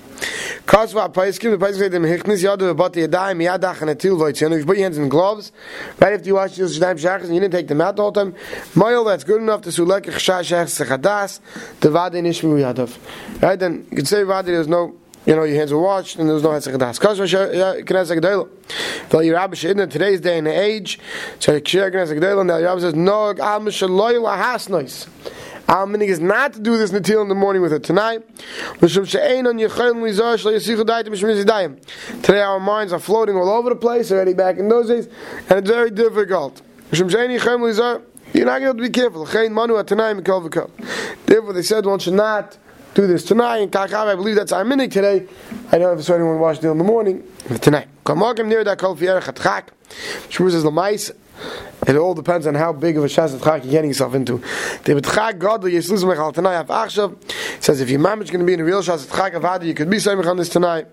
Kasva 0.65 1.13
Paiskim, 1.13 1.57
the 1.57 1.65
Paiskim 1.65 1.91
them 1.91 2.03
Hichnis 2.03 2.43
Yadu 2.43 2.75
Bati 2.75 3.01
Yadayim 3.01 3.43
Yadach 3.43 3.81
and 3.81 3.91
Atil. 3.91 4.29
If 4.29 4.59
you 4.59 4.65
put 4.65 4.77
your 4.77 4.85
hands 4.85 4.97
in 4.97 5.09
gloves, 5.09 5.51
right 5.99 6.13
after 6.13 6.25
you 6.25 6.35
wash 6.35 6.57
your 6.57 6.67
Shadayim 6.69 6.95
Shachas 6.95 7.25
and 7.25 7.33
you 7.33 7.41
didn't 7.41 7.53
take 7.53 7.67
them 7.67 7.81
out 7.81 7.97
the 7.97 8.03
whole 8.03 8.13
time, 8.13 8.33
Moil, 8.73 9.03
that's 9.03 9.23
good 9.23 9.41
enough 9.41 9.61
to 9.63 9.69
Sulek 9.69 10.03
Chashah 10.03 10.41
Shachas 10.41 10.85
Sechadas, 10.85 11.39
the 11.81 11.91
Vade 11.91 12.23
Nishmu 12.23 12.57
Yadav. 12.57 13.41
Right, 13.41 13.59
then 13.59 13.85
you 13.89 13.97
can 13.97 14.05
say 14.05 14.23
Vade, 14.23 14.45
there's 14.45 14.67
no 14.67 14.95
you 15.25 15.35
know, 15.35 15.43
your 15.43 15.55
hands 15.55 15.71
were 15.71 15.79
washed 15.79 16.17
and 16.17 16.27
there 16.27 16.33
was 16.33 16.43
no 16.43 16.49
Hetzach 16.49 16.77
Das. 16.77 16.99
Kasva 16.99 17.83
Knesset 17.85 18.19
Gedela. 18.19 18.49
Vel 19.09 19.21
Yerabba 19.21 19.51
Shidna, 19.51 19.89
today's 19.89 20.19
day 20.19 20.37
and 20.37 20.47
age, 20.47 20.99
so 21.39 21.59
Kshir 21.59 21.93
Knesset 21.93 22.19
Gedela, 22.19 22.41
and 22.41 22.49
the 22.49 22.53
Yerabba 22.55 22.81
says, 22.81 22.95
No, 22.95 23.29
I'm 23.29 23.65
Shaloy 23.67 24.15
Lahasnois. 24.15 25.07
Our 25.67 25.87
meaning 25.87 26.09
is 26.09 26.19
not 26.19 26.53
to 26.53 26.59
do 26.59 26.77
this 26.77 26.91
natil 26.91 27.21
in 27.21 27.29
the 27.29 27.35
morning 27.35 27.61
with 27.61 27.73
it 27.73 27.83
tnai. 27.83 28.23
Today 32.21 32.41
our 32.41 32.59
minds 32.59 32.93
are 32.93 32.99
floating 32.99 33.35
all 33.35 33.49
over 33.49 33.69
the 33.69 33.75
place 33.75 34.11
already 34.11 34.33
back 34.33 34.57
in 34.57 34.67
those 34.67 34.87
days, 34.87 35.07
and 35.49 35.59
it's 35.59 35.69
very 35.69 35.89
difficult. 35.89 36.61
You're 36.91 38.45
not 38.45 38.61
going 38.61 38.77
to 38.77 38.83
be 38.83 38.89
careful. 38.89 39.25
Therefore, 39.25 41.53
they 41.53 41.61
said 41.61 41.85
one 41.85 41.99
should 41.99 42.13
not 42.13 42.57
do 42.93 43.07
this 43.07 43.25
tnai. 43.25 43.63
And 43.63 43.75
I 43.75 44.15
believe 44.15 44.35
that's 44.35 44.51
our 44.51 44.65
minute 44.65 44.91
today. 44.91 45.27
I 45.71 45.77
don't 45.77 45.95
know 45.95 45.99
if 45.99 46.09
anyone 46.09 46.39
wash 46.39 46.57
it 46.57 46.65
in 46.65 46.77
the 46.77 46.83
morning. 46.83 47.23
Tonight. 47.61 47.87
near 48.05 48.63
that 48.63 48.77
the 50.63 50.71
it 51.87 51.95
all 51.95 52.13
depends 52.13 52.47
on 52.47 52.55
how 52.55 52.73
big 52.73 52.97
of 52.97 53.03
a 53.03 53.07
shas 53.07 53.41
chak 53.43 53.63
you're 53.63 53.71
getting 53.71 53.89
yourself 53.89 54.13
into. 54.13 54.37
The 54.83 54.93
betchak 54.93 55.39
godly 55.39 55.73
yeslus 55.73 56.03
mechal 56.03 56.33
tnai 56.33 56.65
achshav 56.65 57.17
says 57.61 57.81
if 57.81 57.89
your 57.89 57.99
is 58.21 58.29
going 58.29 58.39
to 58.39 58.45
be 58.45 58.53
in 58.53 58.59
a 58.59 58.63
real 58.63 58.81
shas 58.81 59.09
chak 59.09 59.33
of 59.33 59.63
you 59.63 59.73
could 59.73 59.89
be 59.89 59.99
saying 59.99 60.25
on 60.25 60.37
this 60.37 60.49
tnai. 60.49 60.85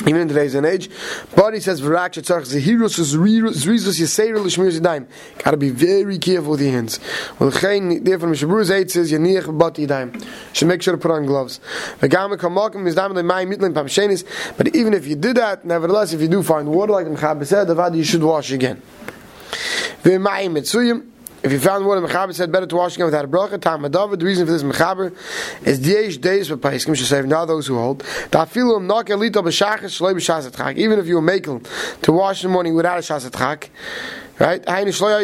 Even 0.00 0.22
in 0.22 0.28
today's 0.28 0.56
age, 0.56 0.90
but 1.36 1.54
he 1.54 1.60
says 1.60 1.80
v'rak 1.80 2.14
shetzarch 2.14 2.52
zehirus 2.52 2.98
zrizus 2.98 4.00
yiseir 4.00 4.34
l'shmir 4.34 4.76
yadayim. 4.76 5.06
Got 5.38 5.52
to 5.52 5.56
be 5.56 5.70
very 5.70 6.18
careful 6.18 6.52
with 6.52 6.62
your 6.62 6.72
hands. 6.72 6.98
Well, 7.38 7.52
chein 7.52 8.02
therefore 8.02 8.30
Mishabruz 8.30 8.72
eight 8.72 8.90
says 8.90 9.12
yaniach 9.12 9.56
bat 9.56 9.74
yadayim. 9.74 10.26
Should 10.52 10.66
make 10.66 10.82
sure 10.82 10.96
to 10.96 11.00
put 11.00 11.12
on 11.12 11.26
gloves. 11.26 11.60
V'gam 12.00 12.36
le'mayim 12.36 13.54
pamshenis. 13.72 14.24
But 14.56 14.74
even 14.74 14.94
if 14.94 15.06
you 15.06 15.14
do 15.14 15.32
that, 15.34 15.64
nevertheless, 15.64 16.12
if 16.12 16.20
you 16.20 16.28
do 16.28 16.42
find 16.42 16.66
water 16.68 16.92
like 16.92 17.04
the 17.04 17.12
Mechaber 17.12 17.46
said, 17.46 17.68
the 17.68 17.90
you 17.96 18.02
should 18.02 18.24
wash 18.24 18.50
again. 18.50 18.82
V'mayim 20.04 20.52
mitzuyim. 20.52 21.13
If 21.44 21.52
you 21.52 21.60
found 21.60 21.84
water, 21.84 22.00
Mechaber 22.00 22.32
said 22.32 22.50
better 22.50 22.64
to 22.64 22.74
wash 22.74 22.94
again 22.94 23.04
without 23.04 23.26
a 23.26 23.28
bracha. 23.28 23.60
Tam 23.60 23.82
David. 23.82 24.18
The 24.18 24.24
reason 24.24 24.46
for 24.46 24.52
this 24.52 24.62
Mechaber 24.62 25.14
is 25.66 25.86
eight 25.86 26.18
days 26.22 26.48
for 26.48 26.56
Paiskim 26.56 26.96
should 26.96 27.06
say 27.06 27.20
now 27.20 27.44
those 27.44 27.66
who 27.66 27.76
hold. 27.76 28.02
Even 30.78 30.98
if 30.98 31.06
you 31.06 31.14
were 31.16 31.20
making 31.20 31.66
to 32.00 32.12
wash 32.12 32.42
in 32.42 32.48
the 32.48 32.52
morning 32.54 32.74
without 32.74 32.98
a 32.98 33.02
chak. 33.02 33.70
Right? 34.40 34.64
It's 34.66 35.00
not 35.00 35.12
a 35.12 35.20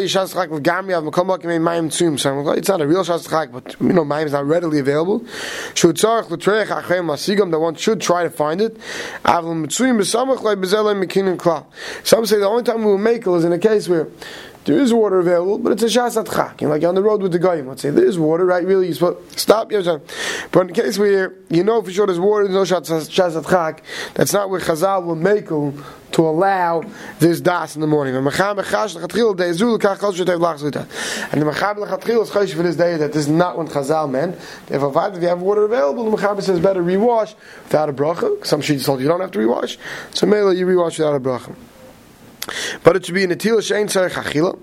real 2.87 3.03
shas 3.03 3.51
but 3.51 3.75
you 3.81 3.91
know, 3.91 4.05
mayim 4.05 4.25
is 4.25 4.31
not 4.31 4.45
readily 4.45 4.79
available. 4.79 5.19
That 7.51 7.59
one 7.59 7.75
should 7.75 7.99
try 7.99 8.23
to 8.23 8.29
find 8.29 8.61
it. 8.61 8.77
Some 12.03 12.25
say 12.25 12.37
the 12.37 12.47
only 12.47 12.63
time 12.63 12.77
we 12.77 12.85
will 12.85 12.97
make 12.97 13.27
it 13.27 13.31
is 13.31 13.43
in 13.43 13.51
a 13.51 13.59
case 13.59 13.89
where 13.89 14.07
there 14.65 14.77
is 14.77 14.93
water 14.93 15.19
available, 15.19 15.57
but 15.57 15.71
it's 15.71 15.83
a 15.83 15.87
shasat 15.87 16.31
chak. 16.33 16.61
You 16.61 16.67
know, 16.67 16.73
like 16.73 16.83
on 16.83 16.95
the 16.95 17.01
road 17.01 17.21
with 17.21 17.31
the 17.31 17.39
guy, 17.39 17.55
let's 17.61 17.81
say 17.81 17.89
there 17.89 18.05
is 18.05 18.19
water, 18.19 18.45
right? 18.45 18.65
Really, 18.65 18.87
you 18.87 18.93
stop. 19.35 19.71
Yes, 19.71 19.87
but 20.51 20.61
in 20.61 20.67
the 20.67 20.73
case 20.73 20.99
where 20.99 21.35
you 21.49 21.63
know 21.63 21.81
for 21.81 21.91
sure 21.91 22.05
there's 22.05 22.19
water, 22.19 22.47
there's 22.47 22.71
no 22.71 22.79
shasat 22.79 23.49
chak. 23.49 23.83
That's 24.13 24.33
not 24.33 24.49
where 24.49 24.59
Chazal 24.59 25.05
will 25.05 25.15
make 25.15 25.47
to 26.11 26.27
allow 26.27 26.83
this 27.19 27.41
das 27.41 27.75
in 27.75 27.81
the 27.81 27.87
morning. 27.87 28.15
And 28.15 28.25
the 28.25 28.31
Mechaber 28.31 28.63
Lechatchil 28.63 29.41
is 32.21 32.29
chayish 32.29 32.53
for 32.53 32.63
this 32.63 32.75
day 32.75 32.97
that 32.97 33.13
this 33.13 33.23
is 33.23 33.29
not 33.29 33.57
when 33.57 33.67
Chazal 33.67 34.09
meant. 34.09 34.35
If 34.69 34.81
a 34.81 35.11
if 35.15 35.21
you 35.21 35.27
have 35.29 35.41
water 35.41 35.63
available, 35.63 36.09
the 36.09 36.17
Mechaber 36.17 36.41
says 36.41 36.59
better 36.59 36.83
rewash 36.83 37.33
without 37.63 37.89
a 37.89 37.93
bracha. 37.93 38.45
Some 38.45 38.61
sheets 38.61 38.85
told 38.85 39.01
you 39.01 39.07
don't 39.07 39.21
have 39.21 39.31
to 39.31 39.39
rewash. 39.39 39.77
So 40.13 40.27
Mela, 40.27 40.53
you 40.53 40.65
rewash 40.65 40.97
without 40.99 41.15
a 41.15 41.19
bracha. 41.19 41.55
But 42.83 42.95
it 42.95 43.05
should 43.05 43.15
be 43.15 43.23
an 43.23 43.31
atil 43.31 43.57
shein 43.57 43.85
tzarech 43.85 44.11
achila, 44.11 44.53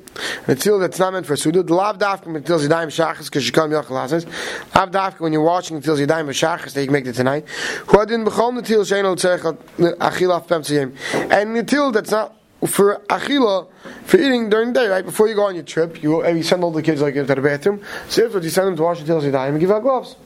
an 0.49 0.57
atil 0.57 0.81
that's 0.81 0.99
not 0.99 1.13
meant 1.13 1.27
for 1.27 1.37
suda. 1.37 1.63
The 1.63 1.75
lav 1.75 1.99
dafka 1.99 2.35
until 2.35 2.59
zidayim 2.59 2.89
shachas 2.89 3.27
because 3.27 3.47
you 3.47 3.53
come 3.53 3.71
yachal 3.71 4.01
hases. 4.01 4.27
Lav 4.75 4.91
dafka 4.91 5.21
when 5.21 5.33
you're 5.33 5.43
watching 5.43 5.77
until 5.77 5.97
zidayim 5.97 6.29
shachas 6.29 6.73
that 6.75 6.85
you 6.85 6.91
make 6.91 7.07
it 7.07 7.17
tnai. 7.17 7.47
Who 7.49 8.07
didn't 8.07 8.25
become 8.25 8.57
the 8.57 8.63
til 8.63 8.83
shein 8.83 9.05
tzarech 9.05 9.97
achila 9.97 10.47
pem 10.47 10.63
tzayim. 10.63 10.97
And 11.31 11.57
the 11.57 11.63
atil 11.63 11.93
that's 11.93 12.11
not 12.11 12.35
for 12.67 12.97
achila 13.09 13.69
for 14.05 14.17
eating 14.17 14.51
during 14.51 14.73
the 14.73 14.81
day, 14.81 14.89
right 14.89 15.05
before 15.05 15.29
you 15.29 15.35
go 15.35 15.45
on 15.45 15.55
your 15.55 15.65
trip, 15.65 16.03
you 16.03 16.25
uh, 16.25 16.29
you 16.29 16.43
send 16.43 16.65
all 16.65 16.71
the 16.71 16.83
kids 16.83 17.01
like 17.01 17.15
into 17.15 17.35
the 17.35 17.41
bathroom. 17.41 17.83
So 18.09 18.25
if 18.25 18.43
you 18.43 18.51
send 18.51 18.69
them 18.69 18.77
to 18.77 18.83
wash 18.83 19.01
until 19.01 19.21
zidayim 19.21 19.51
and 19.51 19.61
give 19.61 19.71
out 19.71 19.83
gloves. 19.83 20.17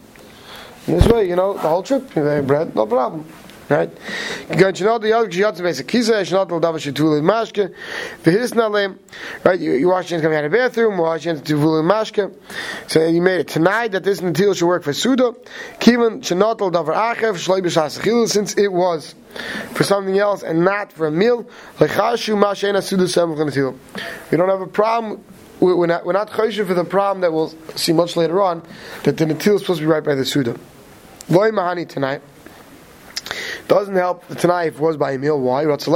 In 0.86 0.98
this 0.98 1.06
way, 1.06 1.28
you 1.28 1.36
know, 1.36 1.52
the 1.52 1.60
whole 1.60 1.82
trip, 1.82 2.14
you 2.16 2.42
bread, 2.42 2.74
no 2.74 2.86
problem. 2.86 3.24
Right? 3.72 3.90
Right? 9.44 9.60
You, 9.60 9.72
you 9.72 9.88
wash 9.88 10.10
your 10.10 10.16
hands 10.16 10.22
coming 10.22 10.36
out 10.36 10.44
of 10.44 10.50
the 10.52 10.58
bathroom, 10.58 10.98
wash 10.98 11.24
your 11.24 11.34
hands 11.34 11.48
to 11.48 11.54
vulu 11.54 11.82
mashke. 11.82 12.34
So 12.86 13.06
you 13.06 13.22
made 13.22 13.40
it 13.40 13.46
tnai 13.46 13.90
that 13.92 14.04
this 14.04 14.20
natil 14.20 14.54
should 14.54 14.66
work 14.66 14.82
for 14.82 14.92
Suda. 14.92 15.32
Kivan 15.80 16.20
shenotel 16.20 16.70
davar 16.70 16.94
achev 16.94 17.36
shloi 17.36 17.62
b'shas 17.62 18.28
since 18.28 18.58
it 18.58 18.70
was 18.70 19.14
for 19.72 19.84
something 19.84 20.18
else 20.18 20.42
and 20.42 20.66
not 20.66 20.92
for 20.92 21.06
a 21.06 21.10
meal. 21.10 21.48
We 21.78 21.86
don't 24.36 24.48
have 24.48 24.60
a 24.60 24.66
problem 24.66 25.24
we're 25.60 25.86
not 25.86 26.04
we're 26.04 26.12
not 26.12 26.28
choshev 26.28 26.66
for 26.66 26.74
the 26.74 26.84
problem 26.84 27.20
that 27.22 27.32
we'll 27.32 27.54
see 27.76 27.92
much 27.92 28.16
later 28.16 28.42
on 28.42 28.62
that 29.04 29.16
the 29.16 29.24
natil 29.24 29.54
is 29.54 29.62
supposed 29.62 29.78
to 29.78 29.86
be 29.86 29.90
right 29.90 30.04
by 30.04 30.14
the 30.14 30.26
suda. 30.26 30.58
Loy 31.28 31.50
mahani 31.50 31.86
tnai. 31.86 32.20
Doesn't 33.68 33.94
help 33.94 34.26
tnai 34.28 34.68
if 34.68 34.74
it 34.74 34.80
was 34.80 34.96
by 34.96 35.12
a 35.12 35.18
meal. 35.18 35.40
Why? 35.40 35.62
If 35.62 35.86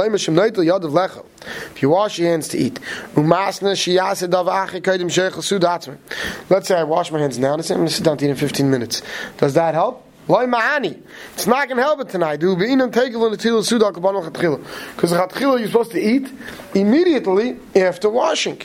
you 1.81 1.89
wash 1.89 2.19
your 2.19 2.29
hands 2.29 2.47
to 2.49 2.57
eat. 2.57 2.79
Let's 6.49 6.67
say 6.67 6.75
I 6.75 6.83
wash 6.83 7.11
my 7.11 7.19
hands 7.19 7.37
now. 7.37 7.53
and 7.53 7.61
I'm 7.61 7.77
going 7.77 7.87
to 7.87 7.93
sit 7.93 8.03
down 8.03 8.17
to 8.17 8.25
eat 8.25 8.29
in 8.29 8.35
15 8.35 8.69
minutes. 8.69 9.01
Does 9.37 9.53
that 9.53 9.73
help? 9.73 10.03
It's 10.27 11.47
not 11.47 11.67
going 11.67 11.77
to 11.77 11.83
help 11.83 12.01
it 12.01 12.07
tnai. 12.07 12.39
The. 12.39 14.59
Because 14.95 15.11
the 15.11 15.39
you're 15.39 15.67
supposed 15.67 15.91
to 15.91 16.01
eat 16.01 16.29
immediately 16.73 17.57
after 17.75 18.09
washing. 18.09 18.61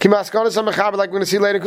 Like 0.00 0.32
we're 0.32 1.06
going 1.06 1.20
to 1.20 1.26
see 1.26 1.38
later. 1.38 1.58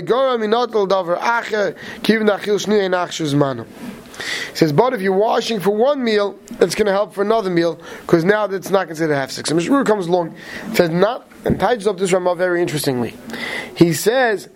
Gora 0.00 0.38
minot 0.38 0.74
al 0.74 0.86
davar 0.86 1.18
ache 1.18 1.76
kivin 2.02 2.28
achil 2.28 2.58
shniya 2.58 2.84
in 2.84 2.92
achshuz 2.92 3.34
manu. 3.34 3.64
He 4.52 4.56
says, 4.56 4.72
but 4.72 4.92
if 4.92 5.00
you're 5.00 5.16
washing 5.16 5.58
for 5.58 5.70
one 5.70 6.04
meal, 6.04 6.38
it's 6.60 6.74
going 6.74 6.86
to 6.86 6.92
help 6.92 7.14
for 7.14 7.22
another 7.22 7.50
meal 7.50 7.80
because 8.02 8.24
now 8.24 8.44
it's 8.44 8.70
not 8.70 8.86
considered 8.86 9.14
half 9.14 9.30
six. 9.30 9.48
So 9.48 9.56
Mishmur 9.56 9.86
comes 9.86 10.06
along, 10.06 10.36
says 10.74 10.90
not, 10.90 11.28
and 11.44 11.58
ties 11.58 11.86
up 11.86 11.98
this 11.98 12.12
Ramah 12.12 12.34
very 12.34 12.60
interestingly. 12.60 13.14
He 13.74 13.92
says 13.94 14.48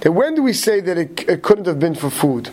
that 0.00 0.12
when 0.12 0.34
do 0.34 0.42
we 0.42 0.52
say 0.52 0.80
that 0.80 0.98
it, 0.98 1.28
it 1.28 1.42
couldn't 1.42 1.66
have 1.66 1.78
been 1.78 1.94
for 1.94 2.10
food? 2.10 2.50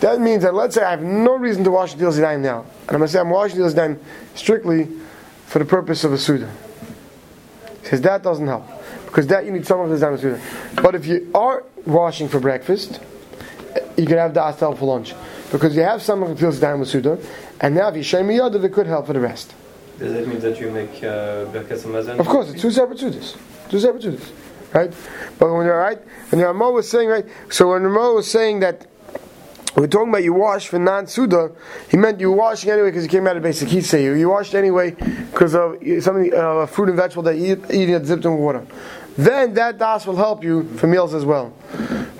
That 0.00 0.20
means 0.20 0.42
that 0.42 0.54
let's 0.54 0.74
say 0.74 0.82
I 0.82 0.90
have 0.90 1.02
no 1.02 1.36
reason 1.36 1.64
to 1.64 1.70
wash 1.70 1.94
the 1.94 2.04
Yadayim 2.04 2.40
now, 2.40 2.60
and 2.60 2.90
I'm 2.90 2.98
going 2.98 3.02
to 3.02 3.08
say 3.08 3.18
I'm 3.18 3.30
washing 3.30 3.58
the 3.58 3.64
Yadayim 3.64 3.98
strictly 4.34 4.88
for 5.48 5.58
the 5.58 5.64
purpose 5.64 6.04
of 6.04 6.12
a 6.12 6.18
Suda. 6.18 6.50
He 7.80 7.88
says 7.88 8.02
that 8.02 8.22
doesn't 8.22 8.46
help 8.46 8.66
because 9.06 9.26
that 9.28 9.46
you 9.46 9.50
need 9.50 9.66
some 9.66 9.80
of 9.80 9.88
the 9.88 9.96
Yadayim 9.96 10.20
Suda. 10.20 10.40
But 10.82 10.94
if 10.94 11.06
you 11.06 11.30
are 11.34 11.64
washing 11.86 12.28
for 12.28 12.38
breakfast, 12.38 13.00
you 13.96 14.06
can 14.06 14.18
have 14.18 14.34
the 14.34 14.40
Astel 14.40 14.78
for 14.78 14.84
lunch 14.84 15.14
because 15.50 15.74
you 15.74 15.82
have 15.82 16.02
some 16.02 16.22
of 16.22 16.38
the 16.38 16.60
down 16.60 16.80
with 16.80 16.90
Suda, 16.90 17.18
and 17.60 17.74
now 17.74 17.88
if 17.88 17.96
you 17.96 18.02
show 18.02 18.22
me 18.22 18.36
Yodav, 18.36 18.62
it 18.62 18.72
could 18.74 18.86
help 18.86 19.06
for 19.06 19.14
the 19.14 19.20
rest. 19.20 19.54
Does 19.98 20.12
that 20.12 20.28
mean 20.28 20.38
that 20.40 20.60
you 20.60 20.70
make 20.70 21.02
uh, 21.02 21.46
Hamazon? 21.46 22.20
Of 22.20 22.26
course, 22.26 22.50
it's 22.50 22.60
two 22.60 22.70
separate 22.70 22.98
Sudas. 22.98 23.36
Two 23.70 23.80
separate 23.80 24.02
Sudas. 24.02 24.30
Right? 24.74 24.92
But 25.38 25.52
when 25.54 25.64
you're 25.64 25.78
right, 25.78 25.98
when 26.30 26.40
the 26.40 26.46
Ramo 26.46 26.70
was 26.72 26.88
saying, 26.88 27.08
right, 27.08 27.24
so 27.50 27.70
when 27.72 27.82
Ramo 27.84 28.14
was 28.14 28.30
saying 28.30 28.60
that 28.60 28.86
we're 29.80 29.86
talking 29.86 30.08
about 30.08 30.24
you 30.24 30.32
wash 30.32 30.68
for 30.68 30.78
non 30.78 31.06
suda. 31.06 31.52
He 31.90 31.96
meant 31.96 32.20
you 32.20 32.32
washing 32.32 32.70
anyway 32.70 32.88
because 32.88 33.04
you 33.04 33.08
came 33.08 33.26
out 33.26 33.36
of 33.36 33.42
basic 33.42 33.68
heat. 33.68 33.84
Say 33.84 34.04
you 34.04 34.14
you 34.14 34.28
washed 34.28 34.54
anyway 34.54 34.90
because 34.90 35.54
of 35.54 35.76
something 36.00 36.34
uh, 36.34 36.66
fruit 36.66 36.88
and 36.88 36.96
vegetable 36.96 37.22
that 37.24 37.36
you 37.36 37.52
eat, 37.52 37.64
eating 37.70 37.94
it 37.94 38.04
dipped 38.04 38.24
in 38.24 38.36
water. 38.38 38.66
Then 39.16 39.54
that 39.54 39.78
das 39.78 40.06
will 40.06 40.16
help 40.16 40.44
you 40.44 40.64
for 40.76 40.86
meals 40.86 41.14
as 41.14 41.24
well. 41.24 41.52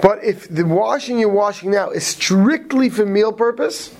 But 0.00 0.22
if 0.22 0.48
the 0.48 0.64
washing 0.64 1.18
you're 1.18 1.28
washing 1.28 1.70
now 1.70 1.90
is 1.90 2.06
strictly 2.06 2.88
for 2.90 3.04
meal 3.04 3.32
purpose, 3.32 3.94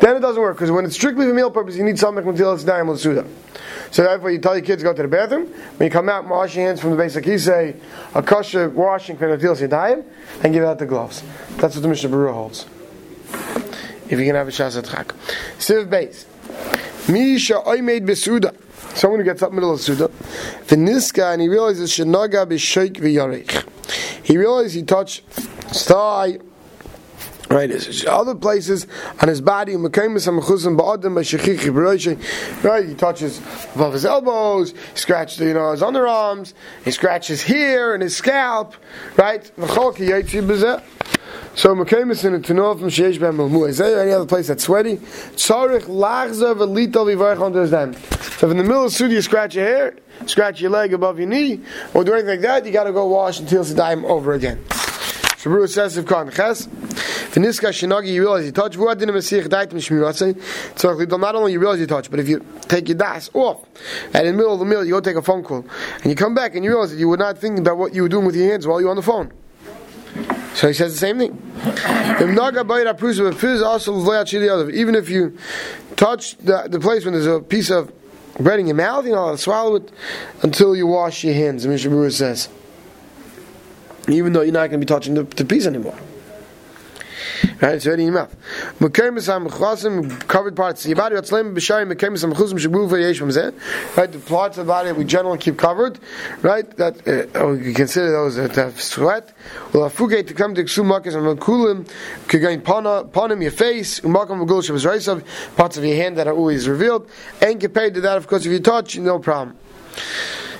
then 0.00 0.16
it 0.16 0.20
doesn't 0.20 0.40
work 0.40 0.56
because 0.56 0.70
when 0.70 0.84
it's 0.84 0.94
strictly 0.94 1.26
for 1.26 1.34
meal 1.34 1.50
purpose, 1.50 1.76
you 1.76 1.84
need 1.84 1.98
something 1.98 2.26
it's 2.26 2.64
dying 2.64 2.86
with 2.86 3.00
suda. 3.00 3.26
So 3.90 4.02
therefore, 4.02 4.30
you 4.30 4.38
tell 4.38 4.56
your 4.56 4.64
kids 4.64 4.82
to 4.82 4.88
go 4.88 4.92
to 4.92 5.02
the 5.02 5.08
bathroom. 5.08 5.46
When 5.76 5.86
you 5.86 5.90
come 5.90 6.08
out, 6.08 6.26
wash 6.26 6.56
your 6.56 6.66
hands 6.66 6.80
from 6.80 6.90
the 6.90 6.96
basic. 6.96 7.24
Say 7.38 7.76
a 8.14 8.22
kosher 8.22 8.68
washing 8.68 9.16
for 9.16 9.26
Natil 9.26 9.56
Yadayim 9.56 10.04
and 10.42 10.52
give 10.52 10.64
out 10.64 10.78
the 10.78 10.86
gloves. 10.86 11.22
That's 11.56 11.74
what 11.74 11.82
the 11.82 11.88
Mishnah 11.88 12.10
Berurah 12.10 12.34
holds. 12.34 12.66
If 14.08 14.18
you 14.18 14.26
can 14.26 14.34
have 14.34 14.48
a 14.48 14.52
shas 14.52 14.80
atchak. 14.80 15.14
Siv 15.58 15.90
base. 15.90 16.26
Misha 17.08 17.62
made 17.82 18.04
besuda. 18.04 18.54
Someone 18.96 19.20
who 19.20 19.24
gets 19.24 19.42
up 19.42 19.52
middle 19.52 19.72
of 19.72 19.80
suda. 19.80 20.08
The 20.68 20.76
niska 20.76 21.32
and 21.32 21.42
he 21.42 21.48
realizes 21.48 21.90
shenaga 21.90 22.46
b'shoik 22.46 22.94
v'yarich. 22.94 23.64
He 24.24 24.38
realizes 24.38 24.72
he 24.72 24.82
touched 24.82 25.22
thigh 25.26 26.38
Right, 27.48 27.70
other 28.08 28.34
places 28.34 28.88
on 29.20 29.28
his 29.28 29.40
body. 29.40 29.76
Right, 29.76 29.92
he 32.88 32.94
touches 32.94 33.40
above 33.74 33.92
his 33.92 34.04
elbows. 34.04 34.72
He 34.72 34.76
scratches, 34.96 35.40
you 35.40 35.54
know, 35.54 35.70
his 35.70 35.80
underarms. 35.80 36.54
He 36.84 36.90
scratches 36.90 37.40
here 37.42 37.94
and 37.94 38.02
his 38.02 38.16
scalp. 38.16 38.74
Right, 39.16 39.44
so 41.56 41.74
Mekaymis 41.74 42.24
in 42.24 42.34
a 42.34 42.38
Tanov 42.38 42.80
from 42.80 42.88
Sheish 42.88 43.18
Ben 43.18 43.34
Milmu. 43.34 43.68
Is 43.68 43.78
there 43.78 44.02
any 44.02 44.12
other 44.12 44.26
place 44.26 44.48
that's 44.48 44.64
sweaty? 44.64 44.96
Tzarich 44.96 45.84
lachza 45.84 46.54
v'lito 46.54 47.06
v'varech 47.06 47.40
on 47.40 47.52
them. 47.52 47.94
So 47.94 48.46
if 48.46 48.50
in 48.50 48.58
the 48.58 48.62
middle 48.62 48.84
of 48.84 48.90
the 48.90 48.96
suit 48.96 49.10
you 49.10 49.22
scratch 49.22 49.54
your 49.54 49.64
hair, 49.64 49.96
scratch 50.26 50.60
your 50.60 50.70
leg 50.70 50.92
above 50.92 51.18
your 51.18 51.28
knee, 51.28 51.62
or 51.94 52.04
do 52.04 52.12
anything 52.12 52.30
like 52.30 52.40
that, 52.40 52.66
you 52.66 52.72
got 52.72 52.84
to 52.84 52.92
go 52.92 53.06
wash 53.06 53.40
until 53.40 53.62
it's 53.62 53.72
time 53.72 54.04
over 54.04 54.34
again. 54.34 54.62
So 55.38 55.50
Shabru 55.50 55.68
says 55.68 55.96
if 55.96 56.04
Khan 56.06 56.30
Ches. 56.30 56.68
The 57.36 57.42
niska 57.42 57.68
shinagi, 57.68 58.08
you 58.08 58.22
realize 58.22 58.46
you 58.46 58.52
touch. 58.52 58.78
What 58.78 58.98
didn't 58.98 59.14
Messiah 59.14 59.46
died 59.46 59.68
mishmiratzei? 59.68 60.40
So 60.78 60.94
not 61.18 61.34
only 61.34 61.52
you 61.52 61.60
realize 61.60 61.78
you 61.78 61.86
touch, 61.86 62.10
but 62.10 62.18
if 62.18 62.30
you 62.30 62.42
take 62.62 62.88
your 62.88 62.96
das 62.96 63.28
off, 63.34 63.62
and 64.14 64.26
in 64.26 64.32
the 64.32 64.38
middle 64.38 64.54
of 64.54 64.58
the 64.58 64.64
meal 64.64 64.82
you 64.82 64.92
go 64.92 65.00
take 65.00 65.16
a 65.16 65.22
phone 65.22 65.44
call, 65.44 65.66
and 65.96 66.06
you 66.06 66.14
come 66.14 66.34
back 66.34 66.54
and 66.54 66.64
you 66.64 66.70
realize 66.70 66.92
that 66.92 66.96
you 66.96 67.08
were 67.08 67.18
not 67.18 67.36
thinking 67.36 67.58
about 67.58 67.76
what 67.76 67.94
you 67.94 68.00
were 68.00 68.08
doing 68.08 68.24
with 68.24 68.36
your 68.36 68.48
hands 68.50 68.66
while 68.66 68.80
you 68.80 68.86
were 68.86 68.90
on 68.90 68.96
the 68.96 69.02
phone. 69.02 69.30
So 70.54 70.68
he 70.68 70.72
says 70.72 70.94
the 70.94 70.98
same 70.98 71.18
thing. 71.18 71.34
Even 74.74 74.94
if 74.94 75.10
you 75.10 75.36
touch 75.94 76.38
the, 76.38 76.68
the 76.70 76.80
place 76.80 77.04
when 77.04 77.12
there's 77.12 77.26
a 77.26 77.40
piece 77.40 77.68
of 77.68 77.92
bread 78.38 78.60
in 78.60 78.66
your 78.66 78.76
mouth, 78.76 79.04
you 79.04 79.12
know, 79.12 79.36
swallow 79.36 79.76
it 79.76 79.92
until 80.42 80.74
you 80.74 80.86
wash 80.86 81.22
your 81.22 81.34
hands. 81.34 81.64
The 81.64 81.68
Mishnah 81.68 82.10
says, 82.12 82.48
even 84.08 84.32
though 84.32 84.40
you're 84.40 84.54
not 84.54 84.70
going 84.70 84.80
to 84.80 84.86
be 84.86 84.86
touching 84.86 85.12
the, 85.12 85.24
the 85.24 85.44
piece 85.44 85.66
anymore. 85.66 85.98
Right, 87.58 87.76
it's 87.76 87.86
already 87.86 88.02
in 88.02 88.12
your 88.12 88.20
mouth. 88.20 88.36
Mekemis 88.80 89.28
HaMechasim, 89.28 90.28
covered 90.28 90.54
parts 90.54 90.84
of 90.84 90.90
your 90.90 90.96
body, 90.96 91.16
Atzleim 91.16 91.54
B'shari, 91.54 91.90
Mekemis 91.90 92.22
HaMechusim, 92.22 92.58
Shabu 92.58 92.86
V'yesh. 92.86 93.96
Right, 93.96 94.12
the 94.12 94.18
parts 94.18 94.58
of 94.58 94.66
the 94.66 94.70
body 94.70 94.88
that 94.90 94.94
we 94.96 95.06
generally 95.06 95.38
keep 95.38 95.56
covered, 95.56 95.98
right, 96.42 96.70
that, 96.76 97.08
uh, 97.08 97.40
or 97.40 97.56
you 97.56 97.72
consider 97.72 98.12
those 98.12 98.36
that 98.36 98.54
have 98.56 98.78
sweat. 98.78 99.32
Well, 99.72 99.88
Afuke 99.88 100.26
to 100.26 100.34
come 100.34 100.54
to 100.54 100.64
Ksum 100.64 100.84
Makas 100.84 101.16
and 101.16 101.40
Kulim, 101.40 101.88
Kagain 102.26 102.60
Panim, 102.60 103.40
your 103.40 103.50
face, 103.50 104.00
Umakam 104.00 104.46
V'gul 104.46 104.62
Shabbos 104.62 104.84
Reisav, 104.84 105.24
parts 105.56 105.78
of 105.78 105.84
your 105.84 105.96
hand 105.96 106.18
that 106.18 106.26
are 106.26 106.34
always 106.34 106.68
revealed, 106.68 107.08
and 107.40 107.58
compared 107.58 107.94
to 107.94 108.02
that, 108.02 108.18
of 108.18 108.26
course, 108.26 108.44
if 108.44 108.52
you 108.52 108.60
touch, 108.60 108.98
no 108.98 109.18
problem. 109.18 109.56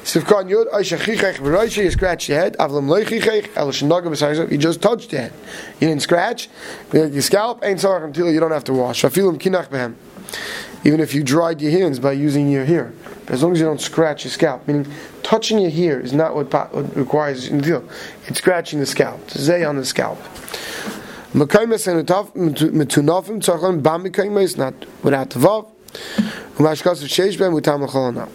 Sivkan 0.07 0.49
Yud, 0.49 0.71
Aishachichech 0.71 1.39
V'Roisha, 1.39 1.83
you 1.83 1.91
scratch 1.91 2.29
your 2.29 2.39
head, 2.39 2.57
Avlam 2.59 2.87
Loichichech, 2.87 3.51
El 3.57 3.71
Shanaga 3.71 4.05
B'Sayzav, 4.05 4.53
you 4.53 4.57
just 4.57 4.81
touched 4.81 5.13
your 5.13 5.23
head. 5.23 5.33
You 5.81 5.89
didn't 5.89 6.03
scratch, 6.03 6.49
your 6.93 7.21
scalp 7.23 7.65
ain't 7.65 7.81
sorry 7.81 8.05
until 8.05 8.31
you 8.31 8.39
don't 8.39 8.53
have 8.53 8.63
to 8.65 8.73
wash. 8.73 9.03
Shafilim 9.03 9.37
Kinach 9.37 9.67
Behem. 9.67 9.97
Even 10.85 11.01
if 11.01 11.13
you 11.13 11.25
dried 11.25 11.61
your 11.61 11.73
hands 11.73 11.99
by 11.99 12.13
using 12.13 12.49
your 12.49 12.65
hair. 12.65 12.93
As 13.27 13.43
long 13.43 13.51
as 13.51 13.59
you 13.59 13.67
don't 13.67 13.81
scratch 13.81 14.25
your 14.25 14.31
scalp, 14.31 14.69
meaning 14.69 14.87
touching 15.25 15.59
your 15.59 15.73
hair 15.73 15.99
is 15.99 16.13
not 16.13 16.37
what, 16.37 16.53
what 16.53 16.95
requires 16.95 17.49
until 17.49 17.83
it's 18.29 18.39
scratching 18.39 18.79
the 18.79 18.87
scalp. 18.87 19.29
Zay 19.33 19.65
on 19.65 19.75
the 19.75 19.85
scalp. 19.85 20.23
Mekaymes 21.33 21.89
and 21.89 22.07
metunafim 22.07 23.41
tzachon 23.41 23.83
bamikaymes, 23.83 24.57
not 24.57 24.73
without 25.03 25.31
the 25.31 25.41
vav. 25.41 25.69
Umashkas 26.59 27.03
v'sheish 27.03 27.37
ben 27.37 27.51
mutam 27.51 27.83
l'cholonah. 27.83 28.29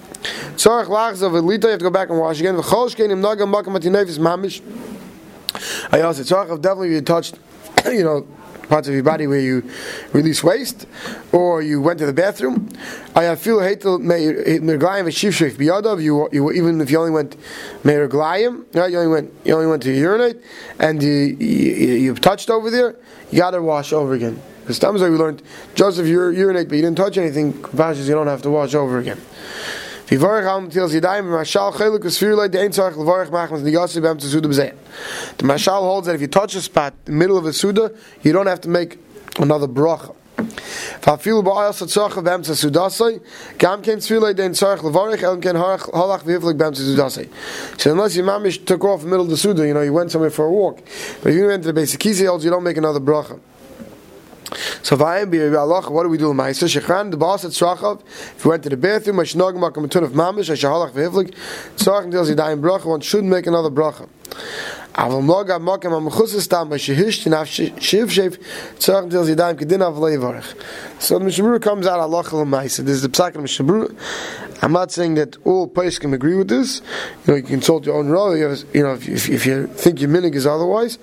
Tzarech 0.56 0.88
lachzav 0.88 1.32
v'lita, 1.32 1.64
you 1.64 1.70
have 1.70 1.80
to 1.80 1.84
go 1.84 1.90
back 1.90 2.10
and 2.10 2.20
wash 2.20 2.40
again. 2.40 2.56
V'chol 2.56 2.94
shkein 2.94 3.12
im 3.12 3.22
nagam 3.22 3.54
makam 3.54 3.78
atinefis 3.78 4.20
mamish. 4.20 4.62
I 5.92 6.02
also 6.02 6.24
tzarech 6.24 6.62
definitely 6.62 6.94
you 6.94 7.02
touched, 7.02 7.40
you 7.86 8.04
know, 8.04 8.28
parts 8.68 8.88
of 8.88 8.94
your 8.94 9.04
body 9.04 9.28
where 9.28 9.40
you 9.40 9.70
release 10.14 10.44
waste, 10.44 10.88
or 11.32 11.62
you 11.62 11.82
went 11.82 12.00
to 12.00 12.06
the 12.06 12.14
bathroom. 12.14 12.70
I 13.16 13.36
feel 13.36 13.60
hatel 13.60 14.00
meirglayim 14.00 15.06
v'shivshif 15.06 15.52
biyadav. 15.52 16.02
You, 16.02 16.30
you 16.32 16.52
even 16.52 16.82
if 16.82 16.92
you 16.92 17.00
only 17.00 17.12
went 17.12 17.38
meirglayim, 17.84 18.66
right? 18.76 18.92
You 18.92 19.00
only 19.00 19.12
went 19.12 19.34
you 19.46 19.54
only 19.54 19.68
went 19.68 19.84
to 19.84 19.92
urinate, 19.94 20.38
and 20.80 21.02
you, 21.02 21.10
you, 21.12 21.96
you 21.96 22.16
touched 22.16 22.50
over 22.50 22.70
there. 22.70 22.96
You 23.32 23.38
got 23.38 23.52
to 23.52 23.62
wash 23.62 23.94
over 23.94 24.14
again. 24.14 24.42
Because 24.62 24.78
times 24.80 25.02
we 25.02 25.10
learned 25.10 25.42
if 25.76 26.08
you 26.08 26.30
urinate 26.30 26.70
but 26.70 26.76
you 26.76 26.82
didn't 26.82 26.98
touch 26.98 27.18
anything, 27.18 27.54
you 27.54 28.14
don't 28.14 28.28
have 28.28 28.42
to 28.44 28.50
wash 28.50 28.76
over 28.76 29.00
again. 29.00 29.20
Vivarich 30.12 30.46
am 30.46 30.70
tils 30.70 30.94
yadayim 30.94 31.24
mashal 31.24 31.72
chelik 31.74 32.02
usfir 32.02 32.36
le 32.36 32.50
dein 32.50 32.70
tzarich 32.70 32.98
levarich 32.98 33.30
machmas 33.30 33.62
niyasi 33.62 34.02
bem 34.04 34.18
tzuda 34.18 34.46
b'zeh. 34.46 34.76
The 35.38 35.46
mashal 35.46 35.80
holds 35.80 36.08
that 36.08 36.16
if 36.16 36.20
you 36.20 36.28
touch 36.28 36.54
a 36.56 36.62
spot 36.62 36.94
in 37.08 37.14
the 37.14 37.18
middle 37.18 37.38
of 37.38 37.46
a 37.46 37.54
suda, 37.54 37.94
you 38.22 38.34
don't 38.34 38.48
have 38.48 38.60
to 38.60 38.68
make 38.68 39.00
another 39.40 39.70
bracha. 39.70 40.14
Vafilu 41.00 41.42
ba'ayas 41.46 41.82
tzarich 41.88 42.22
bem 42.26 42.42
tzudasai, 42.42 43.22
gam 43.58 43.82
ken 43.82 44.00
tzfir 44.00 44.20
le 44.20 44.34
dein 44.34 44.52
tzarich 44.52 44.80
levarich 44.80 45.24
el 45.24 45.38
ken 45.38 45.56
halach 45.56 46.24
v'hivlik 46.26 46.58
bem 46.58 46.74
tzudasai. 46.74 47.30
So 47.80 47.94
unless 47.94 48.14
your 48.14 48.26
mamish 48.26 48.66
took 48.66 48.84
off 48.84 49.04
in 49.04 49.06
the 49.06 49.12
middle 49.12 49.24
of 49.24 49.30
the 49.30 49.38
suda, 49.38 49.66
you 49.66 49.74
know, 49.74 49.82
you 49.82 49.94
went 49.94 50.12
somewhere 50.12 50.30
for 50.30 50.44
a 50.44 50.52
walk, 50.52 50.82
but 51.24 51.30
if 51.32 51.38
you 51.38 51.48
went 51.48 51.64
to 51.64 51.68
the 51.68 51.74
basic 51.74 52.04
holds, 52.04 52.44
you 52.44 52.52
don't 52.52 52.64
make 52.64 52.76
another 52.76 53.00
bracha. 53.00 53.40
So 54.84 55.02
I 55.04 55.20
am 55.20 55.32
what 55.32 56.04
do 56.04 56.10
we 56.10 56.18
do? 56.18 56.34
Ma'aser 56.34 56.82
shechran 56.82 57.12
the 57.12 57.18
boss 57.18 57.46
at 57.46 57.52
Tzrachav. 57.52 58.02
If 58.02 58.44
you 58.44 58.50
went 58.50 58.64
to 58.64 58.70
the 58.70 58.78
bathroom, 58.78 59.18
Mashnag 59.18 59.56
makam 59.56 59.90
tun 59.90 60.04
of 60.04 60.12
mamish, 60.12 60.50
Ashahalach 60.52 60.92
v'hivlik. 60.92 61.34
Tzrach 61.78 62.04
until 62.04 62.26
he 62.26 62.36
die 62.36 62.52
in 62.52 62.62
bracha. 62.62 62.86
One 62.86 63.00
should 63.02 63.24
make 63.24 63.48
another 63.48 63.70
bracha. 63.70 64.10
Aval 64.94 65.24
moga 65.24 65.54
makam 65.54 66.10
amchusis 66.10 66.50
tam 66.50 66.70
b'shehish 66.70 67.24
tinaf 67.24 67.48
shiv 67.48 68.10
shev. 68.10 69.04
Until 69.04 69.26
he 69.26 69.36
die 69.36 69.52
in 69.52 69.58
kedin 69.58 69.82
av 69.82 69.96
leivarich. 69.96 71.02
So 71.02 71.18
the 71.18 71.26
Mishabur 71.26 71.62
comes 71.62 71.88
out 71.88 72.00
Allah 72.00 72.20
l'ma'aser. 72.20 72.84
This 72.84 72.96
is 72.96 73.02
the 73.04 73.10
psak 73.10 73.36
of 73.36 73.44
Mishabur. 73.44 73.96
I'm 74.64 74.74
not 74.74 74.92
saying 74.92 75.16
that 75.16 75.38
all 75.46 75.68
can 75.68 76.14
agree 76.14 76.36
with 76.36 76.50
this. 76.50 76.82
You 77.26 77.34
know, 77.34 77.36
you 77.38 77.44
consult 77.44 77.86
your 77.86 77.96
own 77.98 78.10
rabbi. 78.10 78.36
You 78.74 78.84
know, 78.84 78.94
if, 78.94 79.08
if, 79.08 79.30
if 79.30 79.46
you 79.46 79.68
think 79.68 80.02
your 80.02 80.10
minig 80.10 80.36
is 80.36 80.46
otherwise, 80.46 81.00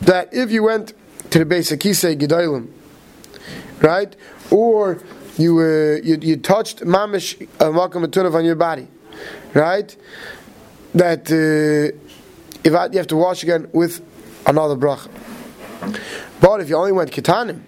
that 0.00 0.32
if 0.32 0.50
you 0.50 0.62
went 0.62 0.94
to 1.30 1.38
the 1.38 1.44
basic 1.44 1.80
kisei 1.80 2.16
gedolim, 2.16 2.68
right, 3.80 4.14
or 4.50 5.02
you 5.36 5.58
uh, 5.58 6.00
you, 6.02 6.18
you 6.20 6.36
touched 6.36 6.80
mamish 6.80 7.40
a 7.60 7.64
makam 7.64 8.34
on 8.34 8.44
your 8.44 8.54
body, 8.54 8.88
right, 9.52 9.96
that 10.94 11.30
uh, 11.30 11.96
if 12.64 12.72
you 12.72 12.98
have 12.98 13.06
to 13.08 13.16
wash 13.16 13.42
again 13.42 13.68
with 13.72 14.00
another 14.46 14.76
bracha. 14.76 15.08
But 16.40 16.60
if 16.60 16.68
you 16.68 16.76
only 16.76 16.92
went 16.92 17.10
ketanim, 17.10 17.60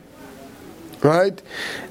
right, 1.02 1.40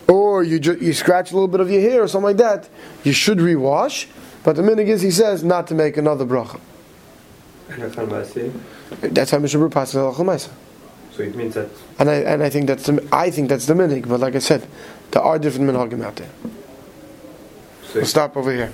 or 0.08 0.44
you 0.44 0.60
ju- 0.60 0.78
you 0.80 0.94
scratch 0.94 1.32
a 1.32 1.34
little 1.34 1.48
bit 1.48 1.60
of 1.60 1.70
your 1.70 1.82
hair 1.82 2.04
or 2.04 2.08
something 2.08 2.28
like 2.28 2.38
that, 2.38 2.70
you 3.04 3.14
should 3.14 3.40
rewash. 3.40 4.08
But 4.44 4.56
the 4.56 4.62
minig 4.62 4.88
is, 4.88 5.02
he 5.02 5.12
says, 5.12 5.44
not 5.44 5.68
to 5.68 5.74
make 5.74 5.98
another 5.98 6.26
bracha. 6.26 6.60
That's 9.02 9.32
how 9.32 9.40
Mishnah 9.40 9.70
passes 9.70 9.96
halacha 9.96 10.50
So 11.16 11.24
it 11.24 11.36
means 11.36 11.54
that. 11.54 11.70
And 11.98 12.10
I 12.10 12.16
and 12.16 12.44
I 12.44 12.50
think 12.50 12.68
that's 12.68 12.86
the, 12.86 13.08
I 13.12 13.32
think 13.32 13.50
that's 13.50 13.66
the 13.66 13.74
minig. 13.74 14.08
But 14.08 14.20
like 14.20 14.36
I 14.36 14.40
said, 14.40 14.68
there 15.12 15.22
are 15.22 15.40
different 15.40 15.70
minhagim 15.70 16.04
out 16.04 16.18
there. 16.18 16.30
So 17.88 17.96
we'll 17.96 18.06
stop 18.06 18.36
over 18.36 18.52
here. 18.52 18.72